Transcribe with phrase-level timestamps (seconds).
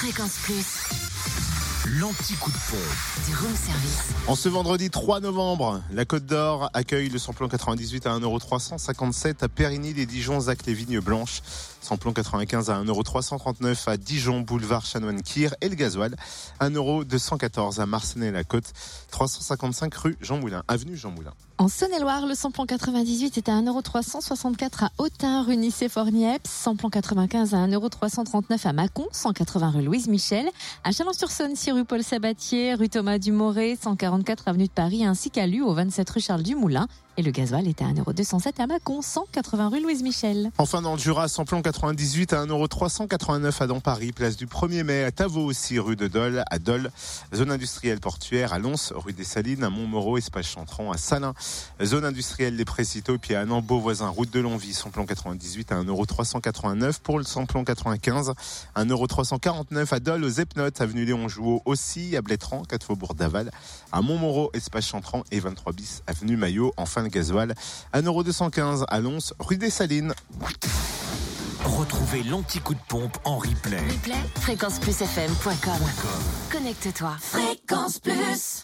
[0.00, 1.09] Fréquence Plus.
[1.98, 3.26] L'anti-coup de pompe.
[3.26, 4.10] Du room service.
[4.28, 9.48] En ce vendredi 3 novembre, la Côte d'Or accueille le samplon 98 à 1,357€ à
[9.48, 11.42] Périgny les Dijon Zac les Vignes Blanches.
[11.80, 16.14] Samplon 95 à 1,339€ à Dijon boulevard Chanoine-Kir et le gasoil
[16.60, 18.72] 1,214€ à Marcenay-la-Côte
[19.10, 21.32] 355 rue Jean Moulin, avenue Jean Moulin.
[21.60, 26.48] En Saône-et-Loire, le samplon 98 est à 1,364€ à Autun, rue Nice-Fornieps.
[26.48, 30.48] Samplon 95 à 1,339€ à Mâcon, 180 rue Louise Michel.
[30.84, 35.46] À Chalon-sur-Saône, 6 rue Paul Sabatier, rue Thomas Dumoré, 144 avenue de Paris, ainsi qu'à
[35.46, 36.86] Lu, au 27 rue Charles Dumoulin.
[37.20, 40.50] Et le gasoil est à 1,207€ à Mâcon, 180 rue Louise Michel.
[40.56, 45.04] Enfin dans le Jura, samplon 98 à 1,389€ à dans Paris, place du 1er mai,
[45.04, 46.90] à Tavaux aussi, rue de Dole, à Dole,
[47.34, 51.34] zone industrielle portuaire, à Lons, rue des Salines, à Montmoreau, espace Chantran, à Salins,
[51.84, 57.00] zone industrielle des Précitaux, puis à Nambeau, voisin, route de Longvie, samplon 98 à 1,389€
[57.02, 58.32] pour le samplon 95,
[58.76, 63.50] 1,349€ à Dole, aux Epnotes, avenue Léon Jouot aussi, à Blétran, 4 Faubourg d'Aval,
[63.92, 67.54] à Montmoreau, espace Chantran et 23 bis, avenue Maillot, enfin le gasoil,
[67.94, 70.14] 1,215€ à Lons, rue des Salines.
[71.64, 73.78] Retrouvez l'anti-coup de pompe en replay.
[73.78, 75.80] Replay, fréquenceplusfm.com.
[76.50, 77.16] Connecte-toi.
[77.20, 78.58] Fréquence Plus.